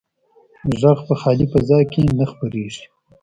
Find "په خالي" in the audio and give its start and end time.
1.07-1.45